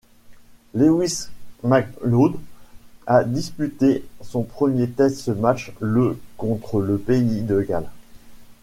[0.73, 1.27] Lewis
[1.61, 2.39] Macleod
[3.05, 7.87] a disputé son premier test match le contre le pays de Galles.